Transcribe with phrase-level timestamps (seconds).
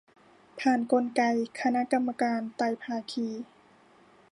[0.59, 1.21] ผ่านกลไก
[1.61, 3.27] คณะกรรมการไตรภาคี